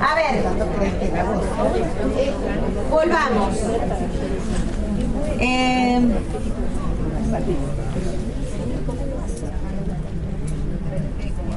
[0.00, 0.42] A ver,
[2.90, 3.56] volvamos.
[5.38, 6.00] Eh,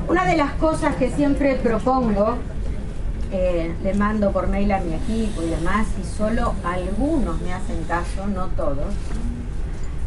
[0.08, 2.38] una de las cosas que siempre propongo,
[3.32, 7.84] eh, le mando por mail a mi equipo y demás, y solo algunos me hacen
[7.84, 8.94] caso, no todos,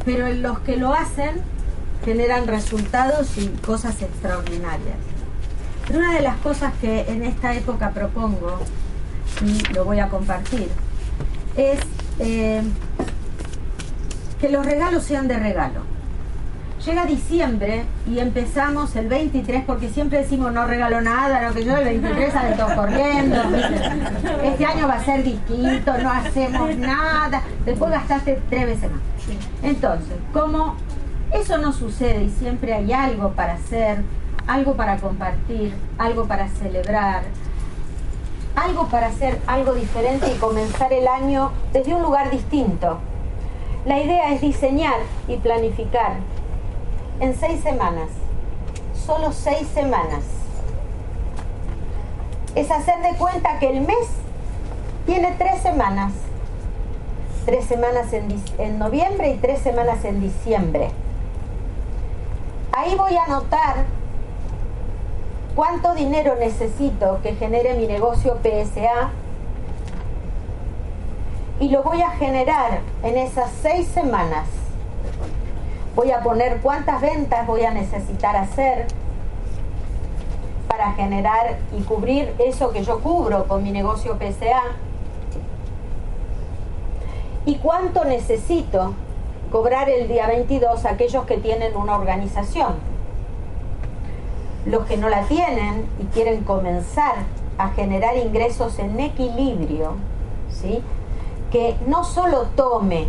[0.04, 1.40] pero los que lo hacen
[2.04, 4.96] generan resultados y cosas extraordinarias.
[5.86, 8.58] Pero una de las cosas que en esta época propongo,
[9.44, 10.68] y lo voy a compartir,
[11.56, 11.80] es
[12.18, 12.62] eh,
[14.40, 15.92] que los regalos sean de regalo.
[16.84, 21.76] Llega diciembre y empezamos el 23 porque siempre decimos no regalo nada, lo que yo
[21.76, 23.40] el 23 sale todo corriendo.
[24.42, 27.42] Este año va a ser distinto, no hacemos nada.
[27.64, 29.00] Después gastaste tres veces más.
[29.62, 30.74] Entonces, como
[31.32, 34.02] eso no sucede y siempre hay algo para hacer,
[34.46, 37.22] algo para compartir, algo para celebrar,
[38.56, 42.98] algo para hacer algo diferente y comenzar el año desde un lugar distinto.
[43.84, 46.16] La idea es diseñar y planificar
[47.20, 48.08] en seis semanas,
[49.06, 50.24] solo seis semanas.
[52.54, 54.08] Es hacer de cuenta que el mes
[55.06, 56.12] tiene tres semanas,
[57.44, 60.90] tres semanas en, noviembre y tres semanas en diciembre.
[62.72, 63.84] Ahí voy a anotar
[65.54, 69.10] cuánto dinero necesito que genere mi negocio PSA
[71.60, 74.48] y lo voy a generar en esas seis semanas.
[75.94, 78.86] Voy a poner cuántas ventas voy a necesitar hacer
[80.66, 84.62] para generar y cubrir eso que yo cubro con mi negocio PSA.
[87.44, 88.94] Y cuánto necesito
[89.50, 92.91] cobrar el día 22 aquellos que tienen una organización.
[94.66, 97.14] Los que no la tienen y quieren comenzar
[97.58, 99.94] a generar ingresos en equilibrio,
[100.50, 100.82] ¿sí?
[101.52, 103.06] que no solo tome,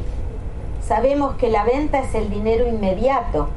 [0.85, 3.47] sabemos que la venta es el dinero inmediato.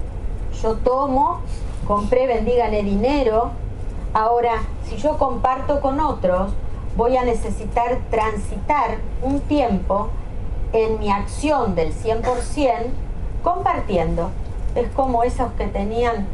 [0.62, 1.40] Yo tomo,
[1.86, 3.50] compré, vendí, gané dinero.
[4.14, 6.52] Ahora, si yo comparto con otros,
[6.96, 10.08] voy a necesitar transitar un tiempo
[10.72, 12.22] en mi acción del 100%
[13.42, 14.30] compartiendo.
[14.76, 16.26] Es como esos que tenían,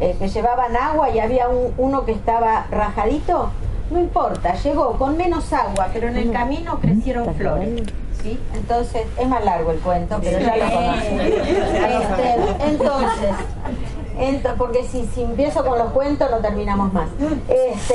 [0.00, 3.50] eh, que llevaban agua y había uno que estaba rajadito.
[3.90, 7.82] No importa, llegó con menos agua, pero en el camino crecieron flores.
[8.22, 8.38] ¿sí?
[8.54, 11.20] Entonces, es más largo el cuento, pero ya lo conocen.
[11.20, 13.34] Este, entonces,
[14.58, 17.08] porque si, si, empiezo con los cuentos no terminamos más.
[17.48, 17.94] Este,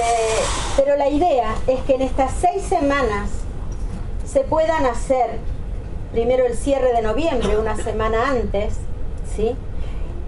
[0.76, 3.30] pero la idea es que en estas seis semanas
[4.26, 5.40] se puedan hacer
[6.12, 8.76] primero el cierre de noviembre, una semana antes,
[9.36, 9.56] ¿sí?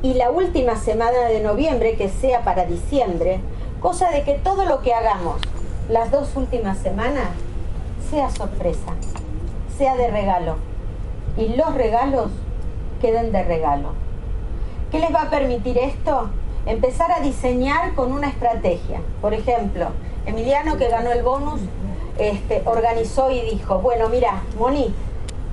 [0.03, 3.39] Y la última semana de noviembre, que sea para diciembre,
[3.79, 5.41] cosa de que todo lo que hagamos
[5.89, 7.29] las dos últimas semanas
[8.11, 8.93] sea sorpresa,
[9.77, 10.57] sea de regalo.
[11.37, 12.29] Y los regalos
[13.01, 13.93] queden de regalo.
[14.91, 16.29] ¿Qué les va a permitir esto?
[16.65, 19.01] Empezar a diseñar con una estrategia.
[19.21, 19.87] Por ejemplo,
[20.25, 21.61] Emiliano que ganó el bonus,
[22.19, 24.93] este, organizó y dijo, bueno, mira, Moni,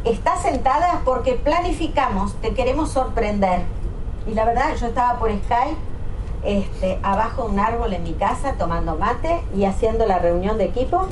[0.04, 3.60] está sentada porque planificamos, te queremos sorprender.
[4.26, 5.76] Y la verdad, yo estaba por Skype,
[6.44, 10.64] este, abajo de un árbol en mi casa, tomando mate y haciendo la reunión de
[10.64, 11.06] equipo,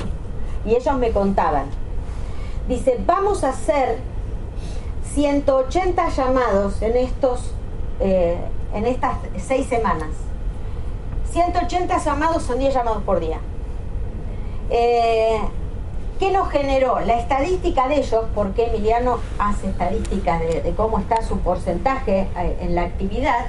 [0.65, 1.65] y ellos me contaban.
[2.67, 3.99] Dice, vamos a hacer
[5.13, 7.51] 180 llamados en, estos,
[7.99, 8.37] eh,
[8.73, 10.09] en estas seis semanas.
[11.31, 13.39] 180 llamados son 10 llamados por día.
[14.69, 15.39] Eh,
[16.23, 17.01] ¿Qué nos generó?
[17.01, 22.75] La estadística de ellos, porque Emiliano hace estadísticas de, cómo está su porcentaje eh, en
[22.75, 23.47] la actividad,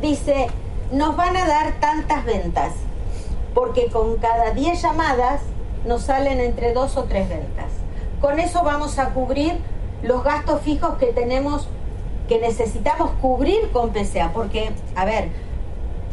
[0.00, 0.46] dice,
[0.90, 2.72] nos van a dar tantas ventas,
[3.52, 5.42] porque con cada 10 llamadas
[5.84, 7.72] nos salen entre 2 o 3 ventas.
[8.22, 9.58] Con eso vamos a cubrir
[10.02, 11.68] los gastos fijos que tenemos,
[12.26, 15.28] que necesitamos cubrir con PCA, porque, a ver,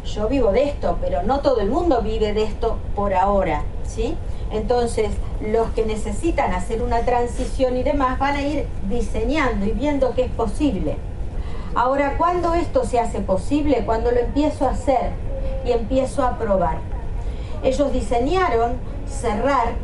[0.04, 4.14] yo vivo de esto, pero no todo el mundo vive de esto por ahora, ¿sí?
[4.50, 5.10] Entonces,
[5.40, 10.24] los que necesitan hacer una transición y demás van a ir diseñando y viendo que
[10.24, 10.96] es posible.
[11.74, 13.82] Ahora, ¿cuándo esto se hace posible?
[13.84, 15.10] Cuando lo empiezo a hacer
[15.66, 16.78] y empiezo a probar.
[17.62, 18.76] Ellos diseñaron
[19.06, 19.74] cerrar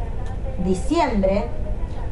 [0.64, 1.44] diciembre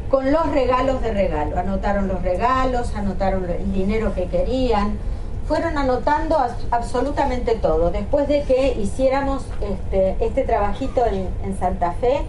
[0.09, 1.57] con los regalos de regalo.
[1.57, 4.99] Anotaron los regalos, anotaron el dinero que querían,
[5.47, 6.37] fueron anotando
[6.69, 7.91] absolutamente todo.
[7.91, 12.21] Después de que hiciéramos este, este trabajito en Santa Fe,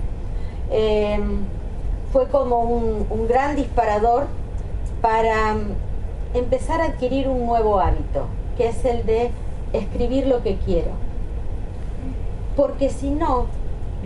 [0.72, 1.44] Em,
[2.12, 4.26] fue como un, gran disparador
[5.02, 5.74] para em,
[6.32, 8.26] empezar a adquirir un nuevo hábito,
[8.56, 9.30] que es el de
[9.74, 10.92] escribir lo que quiero.
[12.56, 13.46] Porque si no,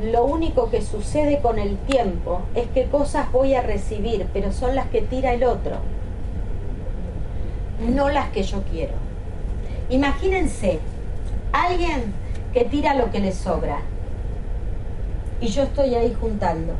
[0.02, 4.74] lo único que sucede con el tiempo es que cosas voy a recibir, pero son
[4.74, 5.76] las que tira el otro,
[7.80, 8.94] no las que yo quiero.
[9.88, 10.80] Imagínense,
[11.52, 12.12] alguien
[12.52, 13.78] que tira lo que le sobra
[15.40, 16.74] y yo estoy ahí juntando.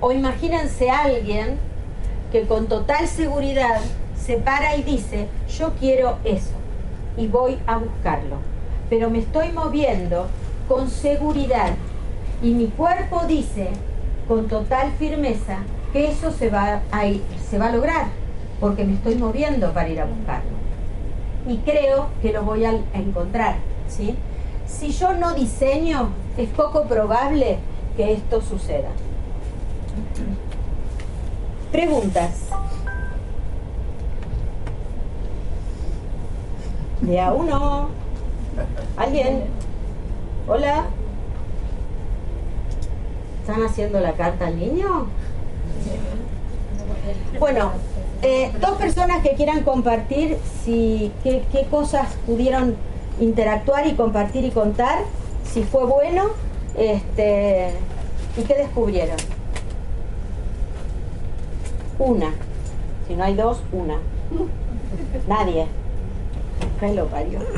[0.00, 1.58] O imagínense alguien
[2.30, 3.80] que con total seguridad
[4.16, 6.54] se para y dice, yo quiero eso
[7.16, 8.36] y voy a buscarlo,
[8.88, 10.26] pero me estoy moviendo
[10.68, 11.72] con seguridad
[12.42, 13.68] y mi cuerpo dice
[14.26, 15.58] con total firmeza
[15.92, 17.02] que eso se va a,
[17.48, 18.06] se va a lograr
[18.60, 20.50] porque me estoy moviendo para ir a buscarlo
[21.46, 23.56] y creo que lo voy a encontrar
[23.88, 24.16] ¿sí?
[24.78, 27.58] Si yo no diseño es poco probable
[27.96, 28.90] que esto suceda
[31.70, 32.48] preguntas
[37.00, 37.88] de a uno
[38.96, 39.44] alguien
[40.48, 40.86] Hola.
[43.40, 45.06] ¿Están haciendo la carta al niño?
[47.38, 47.70] Bueno,
[48.22, 52.76] eh, dos personas que quieran compartir si qué, qué, cosas pudieron
[53.20, 55.00] interactuar y compartir y contar,
[55.44, 56.30] si fue bueno,
[56.76, 57.70] este,
[58.36, 59.16] y qué descubrieron.
[61.98, 62.32] Una.
[63.06, 63.98] Si no hay dos, una.
[65.28, 65.66] Nadie.
[66.80, 67.40] ¿Qué lo parió?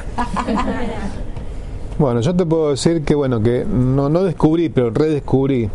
[1.97, 5.71] Bueno, yo te puedo decir que bueno, que no, no descubrí, pero redescubrí.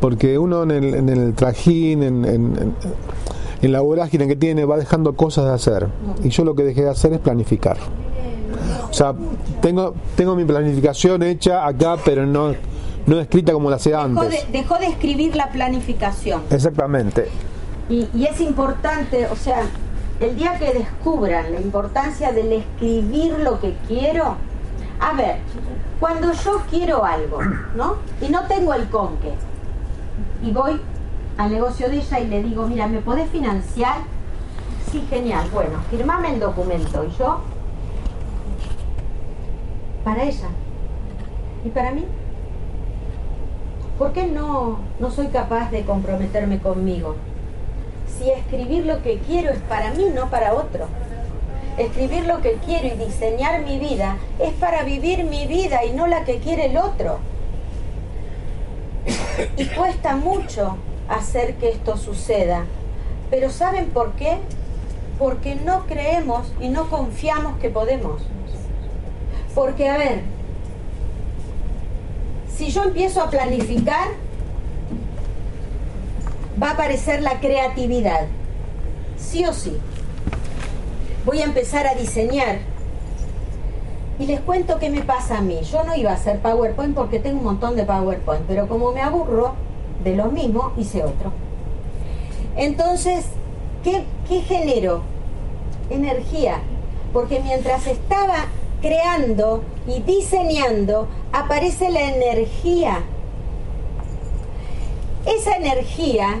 [0.00, 2.74] Porque uno en el, en el trajín, en, en,
[3.60, 5.88] en, la vorágine que tiene, va dejando cosas de hacer.
[6.22, 7.78] Y yo lo que dejé de hacer es planificar.
[8.90, 9.14] O sea,
[9.60, 12.54] tengo, tengo mi planificación hecha acá, pero no,
[13.06, 14.30] no escrita como la hacía antes.
[14.30, 16.42] De, dejó de escribir la planificación.
[16.50, 17.28] Exactamente.
[17.88, 19.62] Y, y es importante, o sea,
[20.20, 24.36] el día que descubran la importancia del escribir lo que quiero,
[25.00, 25.36] a ver,
[26.00, 27.40] cuando yo quiero algo,
[27.76, 27.96] ¿no?
[28.20, 29.32] Y no tengo el conque,
[30.42, 30.80] y voy
[31.36, 33.98] al negocio de ella y le digo, mira, ¿me podés financiar?
[34.90, 35.48] Sí, genial.
[35.52, 37.04] Bueno, firmame el documento.
[37.04, 37.40] Y yo,
[40.08, 40.48] para ella.
[41.66, 42.06] ¿Y para mí?
[43.98, 47.16] ¿Por qué no, no soy capaz de comprometerme conmigo?
[48.16, 50.86] Si escribir lo que quiero es para mí, no para otro
[51.76, 56.08] escribir lo que quiero y diseñar mi vida es para vivir mi vida y no
[56.08, 57.20] la que quiere el otro.
[59.56, 60.76] Y cuesta mucho
[61.08, 62.64] hacer que esto suceda.
[63.30, 64.38] Pero ¿saben por qué?
[65.18, 68.22] Porque no creemos y no confiamos que podemos.
[69.54, 70.22] Porque, a ver,
[72.56, 74.08] si yo empiezo a planificar,
[76.62, 78.26] va a aparecer la creatividad.
[79.16, 79.78] Sí o sí
[81.28, 82.60] voy a empezar a diseñar.
[84.18, 85.60] Y les cuento qué me pasa a mí.
[85.70, 89.02] Yo no iba a hacer PowerPoint porque tengo un montón de PowerPoint, pero como me
[89.02, 89.52] aburro
[90.02, 91.32] de lo mismo, hice otro.
[92.56, 93.26] Entonces,
[93.84, 95.02] ¿qué, qué genero?
[95.90, 96.60] Energía.
[97.12, 98.46] Porque mientras estaba
[98.80, 103.02] creando y diseñando, aparece la energía.
[105.26, 106.40] Esa energía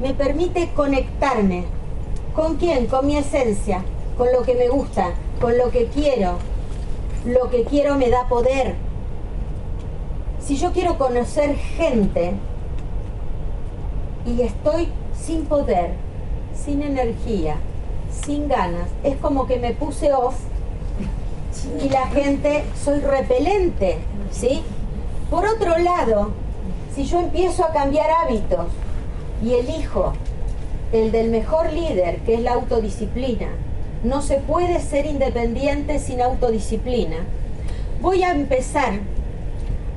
[0.00, 1.64] me permite conectarme.
[2.34, 2.86] ¿Con quién?
[2.86, 3.84] Con mi esencia
[4.16, 6.38] con lo que me gusta, con lo que quiero.
[7.24, 8.74] Lo que quiero me da poder.
[10.40, 12.34] Si yo quiero conocer gente
[14.26, 14.88] y estoy
[15.18, 15.92] sin poder,
[16.54, 17.56] sin energía,
[18.10, 20.36] sin ganas, es como que me puse off
[21.82, 23.98] y la gente soy repelente,
[24.30, 24.62] ¿sí?
[25.30, 26.32] Por otro lado,
[26.94, 28.66] si yo empiezo a cambiar hábitos
[29.42, 30.12] y elijo
[30.92, 33.48] el del mejor líder, que es la autodisciplina,
[34.04, 37.16] no se puede ser independiente sin autodisciplina.
[38.00, 39.00] Voy a empezar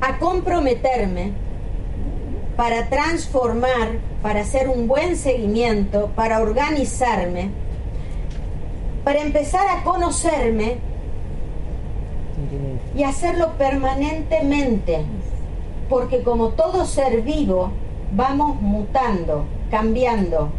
[0.01, 1.33] a comprometerme
[2.55, 7.51] para transformar, para hacer un buen seguimiento, para organizarme,
[9.03, 10.77] para empezar a conocerme
[12.95, 15.05] y hacerlo permanentemente,
[15.89, 17.71] porque como todo ser vivo,
[18.11, 20.49] vamos mutando, cambiando,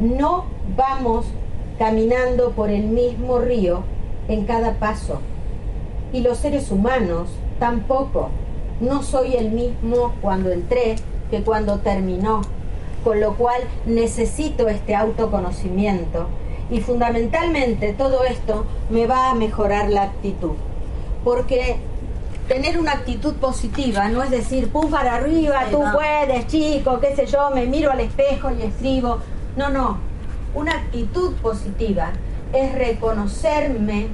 [0.00, 0.44] no
[0.76, 1.26] vamos
[1.78, 3.82] caminando por el mismo río
[4.28, 5.20] en cada paso.
[6.12, 8.30] Y los seres humanos tampoco.
[8.80, 10.96] No soy el mismo cuando entré
[11.30, 12.42] que cuando terminó.
[13.04, 16.26] Con lo cual necesito este autoconocimiento.
[16.70, 20.54] Y fundamentalmente todo esto me va a mejorar la actitud.
[21.28, 21.76] Porque
[22.48, 27.26] tener una actitud positiva no es decir, pum para arriba, tú puedes, chico, qué sé
[27.26, 29.18] yo, me miro al espejo y escribo.
[29.54, 29.98] No, no,
[30.54, 32.12] una actitud positiva
[32.54, 34.08] es reconocerme,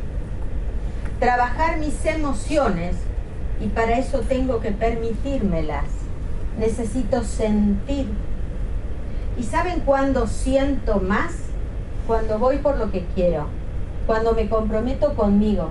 [1.21, 2.97] trabajar mis emociones
[3.61, 5.85] y para eso tengo que permitírmelas.
[6.59, 8.09] Necesito sentir.
[9.39, 11.33] ¿Y saben cuándo siento más?
[12.09, 13.47] Cuando voy por lo que quiero,
[14.05, 15.71] cuando me comprometo conmigo.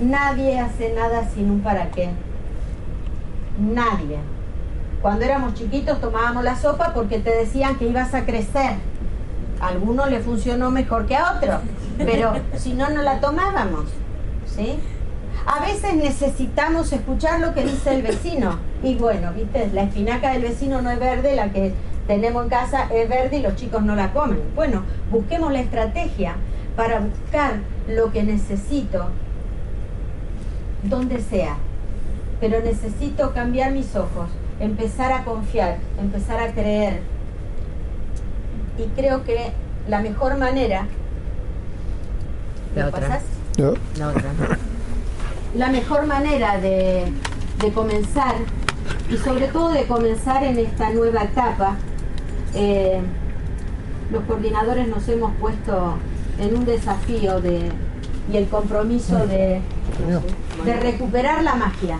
[0.00, 2.10] Nadie hace nada sin un para qué.
[3.58, 4.18] Nadie.
[5.02, 8.74] Cuando éramos chiquitos tomábamos la sopa porque te decían que ibas a crecer.
[9.60, 11.60] A algunos le funcionó mejor que a otros,
[11.98, 13.86] pero si no, no la tomábamos.
[14.46, 14.78] ¿Sí?
[15.46, 18.58] A veces necesitamos escuchar lo que dice el vecino.
[18.84, 21.74] Y bueno, viste, la espinaca del vecino no es verde, la que
[22.06, 24.40] tenemos en casa es verde y los chicos no la comen.
[24.54, 26.36] Bueno, busquemos la estrategia
[26.76, 27.54] para buscar
[27.88, 29.08] lo que necesito
[30.82, 31.56] donde sea.
[32.40, 34.28] Pero necesito cambiar mis ojos,
[34.60, 37.00] empezar a confiar, empezar a creer.
[38.78, 39.52] Y creo que
[39.88, 40.86] la mejor manera...
[42.76, 43.20] La otra.
[43.96, 44.58] La otra
[45.54, 47.12] la mejor manera de,
[47.74, 48.34] comenzar
[49.10, 51.76] y sobre todo de comenzar en esta nueva etapa.
[52.54, 53.00] Eh,
[54.10, 55.94] los coordinadores nos hemos puesto
[56.38, 57.70] en un desafío de,
[58.32, 59.60] y el compromiso de,
[60.64, 61.98] de recuperar la magia,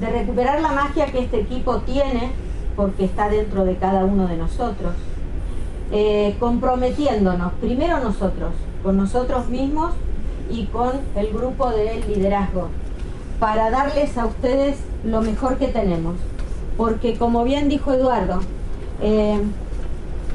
[0.00, 2.32] de recuperar la magia que este equipo tiene,
[2.76, 4.94] porque está dentro de cada uno de nosotros,
[5.90, 8.52] eh, comprometiéndonos, primero nosotros,
[8.82, 9.94] con nosotros mismos
[10.50, 12.68] y con el grupo de liderazgo
[13.38, 16.16] para darles a ustedes lo mejor que tenemos.
[16.76, 18.40] Porque como bien dijo Eduardo,
[19.00, 19.40] eh,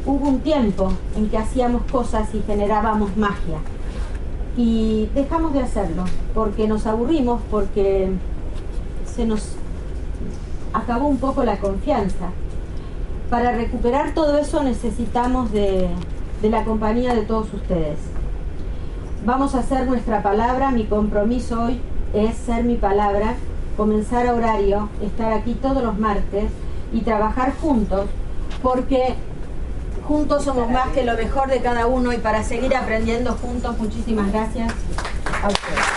[0.06, 3.60] hubo un tiempo en que hacíamos cosas y generábamos magia.
[4.56, 8.12] Y dejamos de hacerlo porque nos aburrimos, porque
[9.06, 9.56] se nos
[10.74, 12.30] acabó un poco la confianza.
[13.30, 15.90] Para recuperar todo eso necesitamos de
[16.44, 17.98] la compañía de todos ustedes.
[19.26, 21.80] Vamos a hacer nuestra palabra, mi compromiso hoy
[22.14, 23.36] es ser mi palabra,
[23.78, 26.52] comenzar a horario, estar aquí todos los martes
[26.92, 28.06] y trabajar juntos,
[28.62, 29.16] porque
[30.14, 34.32] juntos somos más que lo mejor de cada uno y para seguir aprendiendo juntos, muchísimas
[34.32, 34.72] gracias
[35.42, 35.93] a ustedes.